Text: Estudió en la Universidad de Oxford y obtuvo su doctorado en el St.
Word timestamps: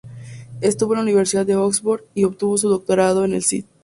Estudió 0.61 0.93
en 0.95 0.97
la 0.97 1.03
Universidad 1.03 1.45
de 1.45 1.55
Oxford 1.55 2.01
y 2.15 2.23
obtuvo 2.23 2.57
su 2.57 2.67
doctorado 2.69 3.23
en 3.23 3.33
el 3.33 3.37
St. 3.43 3.67